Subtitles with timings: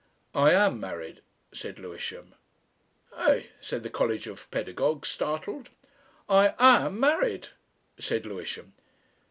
[0.33, 1.21] "I am married,"
[1.53, 2.33] said Lewisham.
[3.17, 5.69] "Eh?" said the College of Pedagogues, startled.
[6.27, 7.49] "I am married,"
[7.99, 8.73] said Lewisham.